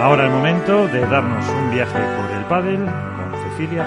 [0.00, 3.84] Ahora el momento de darnos un viaje por el pádel con Cecilia.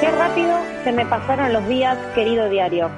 [0.00, 2.88] Qué rápido se me pasaron los días, querido diario.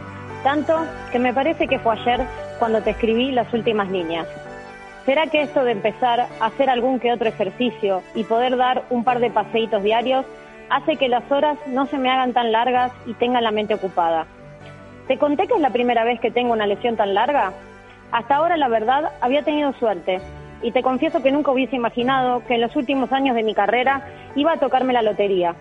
[0.44, 0.76] Tanto
[1.10, 2.26] que me parece que fue ayer
[2.58, 4.28] cuando te escribí las últimas líneas.
[5.06, 9.04] ¿Será que esto de empezar a hacer algún que otro ejercicio y poder dar un
[9.04, 10.26] par de paseitos diarios
[10.70, 14.26] hace que las horas no se me hagan tan largas y tenga la mente ocupada?
[15.08, 17.52] ¿Te conté que es la primera vez que tengo una lesión tan larga?
[18.12, 20.20] Hasta ahora, la verdad, había tenido suerte
[20.62, 24.06] y te confieso que nunca hubiese imaginado que en los últimos años de mi carrera
[24.36, 25.54] iba a tocarme la lotería.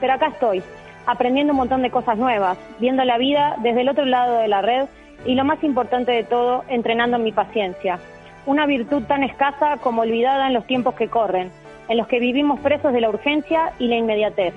[0.00, 0.62] Pero acá estoy,
[1.06, 4.62] aprendiendo un montón de cosas nuevas, viendo la vida desde el otro lado de la
[4.62, 4.86] red
[5.24, 7.98] y lo más importante de todo, entrenando mi paciencia
[8.46, 11.50] una virtud tan escasa como olvidada en los tiempos que corren,
[11.88, 14.54] en los que vivimos presos de la urgencia y la inmediatez.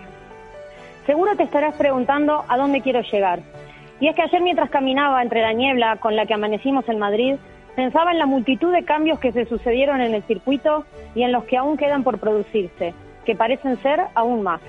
[1.06, 3.40] Seguro te estarás preguntando a dónde quiero llegar.
[4.00, 7.36] Y es que ayer mientras caminaba entre la niebla con la que amanecimos en Madrid,
[7.76, 11.46] pensaba en la multitud de cambios que se sucedieron en el circuito y en los
[11.46, 12.94] que aún quedan por producirse,
[13.26, 14.62] que parecen ser aún más.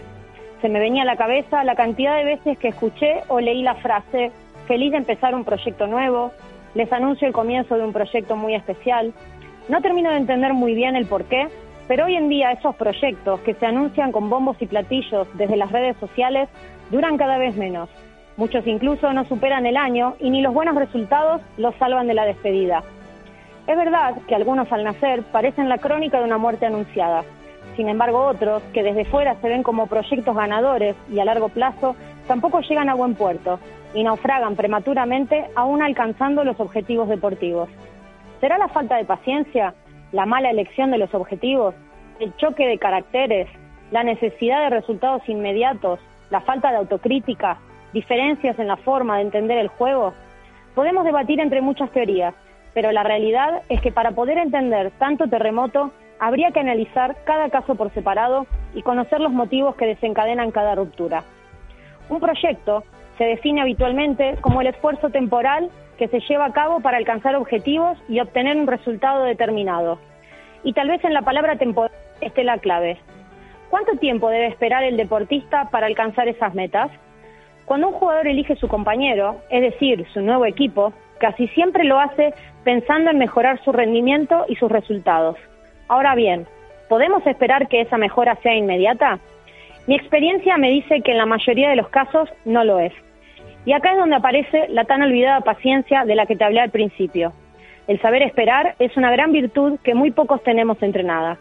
[0.60, 3.76] Se me venía a la cabeza la cantidad de veces que escuché o leí la
[3.76, 4.30] frase,
[4.66, 6.32] feliz de empezar un proyecto nuevo,
[6.74, 9.12] les anuncio el comienzo de un proyecto muy especial.
[9.68, 11.48] No termino de entender muy bien el por qué,
[11.90, 15.72] pero hoy en día esos proyectos que se anuncian con bombos y platillos desde las
[15.72, 16.48] redes sociales
[16.88, 17.88] duran cada vez menos.
[18.36, 22.26] Muchos incluso no superan el año y ni los buenos resultados los salvan de la
[22.26, 22.84] despedida.
[23.66, 27.24] Es verdad que algunos al nacer parecen la crónica de una muerte anunciada.
[27.74, 31.96] Sin embargo, otros, que desde fuera se ven como proyectos ganadores y a largo plazo,
[32.28, 33.58] tampoco llegan a buen puerto
[33.94, 37.68] y naufragan prematuramente aún alcanzando los objetivos deportivos.
[38.40, 39.74] ¿Será la falta de paciencia,
[40.12, 41.74] la mala elección de los objetivos,
[42.18, 43.48] el choque de caracteres,
[43.90, 47.58] la necesidad de resultados inmediatos, la falta de autocrítica,
[47.92, 50.12] diferencias en la forma de entender el juego?
[50.74, 52.34] Podemos debatir entre muchas teorías,
[52.74, 57.74] pero la realidad es que para poder entender tanto terremoto habría que analizar cada caso
[57.74, 61.24] por separado y conocer los motivos que desencadenan cada ruptura.
[62.08, 62.84] Un proyecto
[63.18, 67.98] se define habitualmente como el esfuerzo temporal que se lleva a cabo para alcanzar objetivos
[68.08, 69.98] y obtener un resultado determinado.
[70.64, 72.96] Y tal vez en la palabra temporal esté la clave.
[73.68, 76.90] ¿Cuánto tiempo debe esperar el deportista para alcanzar esas metas?
[77.66, 82.32] Cuando un jugador elige su compañero, es decir, su nuevo equipo, casi siempre lo hace
[82.64, 85.36] pensando en mejorar su rendimiento y sus resultados.
[85.86, 86.46] Ahora bien,
[86.88, 89.18] ¿podemos esperar que esa mejora sea inmediata?
[89.86, 92.94] Mi experiencia me dice que en la mayoría de los casos no lo es.
[93.64, 96.70] Y acá es donde aparece la tan olvidada paciencia de la que te hablé al
[96.70, 97.32] principio.
[97.86, 101.38] El saber esperar es una gran virtud que muy pocos tenemos entrenada.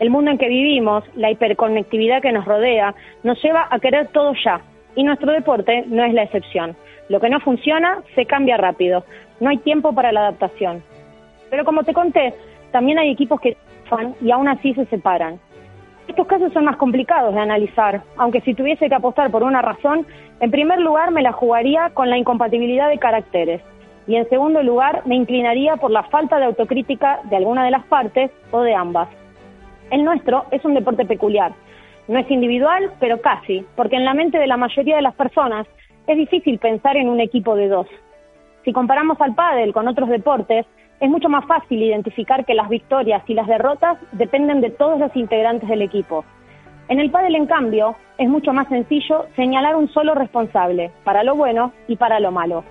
[0.00, 4.34] El mundo en que vivimos, la hiperconectividad que nos rodea, nos lleva a querer todo
[4.44, 4.60] ya,
[4.96, 6.76] y nuestro deporte no es la excepción.
[7.08, 9.04] Lo que no funciona se cambia rápido,
[9.40, 10.82] no hay tiempo para la adaptación.
[11.50, 12.34] Pero como te conté,
[12.70, 13.56] también hay equipos que
[13.88, 15.38] fan y aún así se separan.
[16.08, 20.06] Estos casos son más complicados de analizar, aunque si tuviese que apostar por una razón,
[20.40, 23.62] en primer lugar me la jugaría con la incompatibilidad de caracteres
[24.06, 27.84] y en segundo lugar me inclinaría por la falta de autocrítica de alguna de las
[27.84, 29.08] partes o de ambas.
[29.90, 31.52] El nuestro es un deporte peculiar.
[32.08, 35.66] No es individual, pero casi, porque en la mente de la mayoría de las personas
[36.06, 37.86] es difícil pensar en un equipo de dos.
[38.64, 40.66] Si comparamos al pádel con otros deportes,
[41.02, 45.14] es mucho más fácil identificar que las victorias y las derrotas dependen de todos los
[45.16, 46.24] integrantes del equipo.
[46.86, 51.34] En el pádel, en cambio, es mucho más sencillo señalar un solo responsable, para lo
[51.34, 52.62] bueno y para lo malo.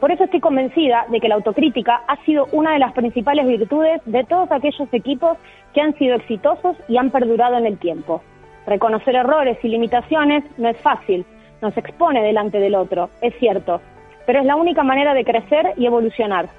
[0.00, 4.02] Por eso estoy convencida de que la autocrítica ha sido una de las principales virtudes
[4.04, 5.38] de todos aquellos equipos
[5.72, 8.20] que han sido exitosos y han perdurado en el tiempo.
[8.66, 11.24] Reconocer errores y limitaciones no es fácil,
[11.62, 13.80] nos expone delante del otro, es cierto,
[14.26, 16.50] pero es la única manera de crecer y evolucionar.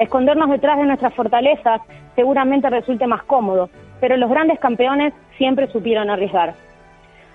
[0.00, 1.82] Escondernos detrás de nuestras fortalezas
[2.16, 3.68] seguramente resulte más cómodo,
[4.00, 6.54] pero los grandes campeones siempre supieron arriesgar.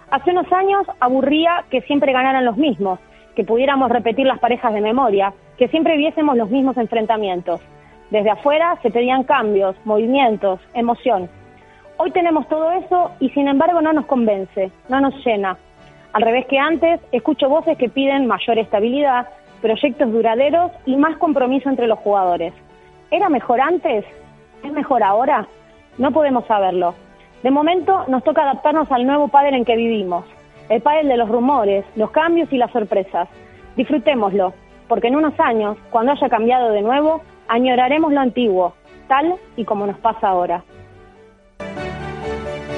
[0.10, 3.00] Hace unos años aburría que siempre ganaran los mismos,
[3.36, 7.62] que pudiéramos repetir las parejas de memoria, que siempre viésemos los mismos enfrentamientos.
[8.10, 11.30] Desde afuera se pedían cambios, movimientos, emoción.
[11.98, 15.56] Hoy tenemos todo eso y sin embargo no nos convence, no nos llena.
[16.14, 19.28] Al revés que antes, escucho voces que piden mayor estabilidad,
[19.66, 22.54] proyectos duraderos y más compromiso entre los jugadores.
[23.10, 24.06] ¿Era mejor antes?
[24.64, 25.48] ¿Es mejor ahora?
[25.98, 26.94] No podemos saberlo.
[27.42, 30.24] De momento nos toca adaptarnos al nuevo pádel en que vivimos,
[30.70, 33.28] el pádel de los rumores, los cambios y las sorpresas.
[33.76, 34.54] Disfrutémoslo,
[34.88, 38.76] porque en unos años, cuando haya cambiado de nuevo, añoraremos lo antiguo,
[39.08, 40.64] tal y como nos pasa ahora.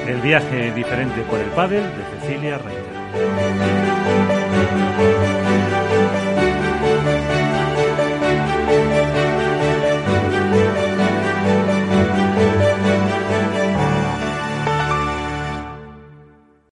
[0.08, 4.37] El viaje diferente por el pádel de Cecilia Reiter.